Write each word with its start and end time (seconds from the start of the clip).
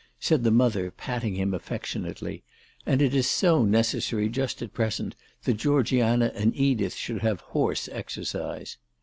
said 0.19 0.43
the 0.43 0.49
mother, 0.49 0.89
patting 0.89 1.35
him 1.35 1.53
affectionately," 1.53 2.41
and 2.87 3.03
it 3.03 3.13
is 3.13 3.29
so 3.29 3.63
necessary 3.63 4.29
just 4.29 4.59
at 4.63 4.73
present 4.73 5.15
that 5.43 5.53
Georgiana 5.57 6.31
and 6.33 6.55
Edith 6.55 6.95
should 6.95 7.21
have 7.21 7.41
horse 7.41 7.87
exercise." 7.91 8.77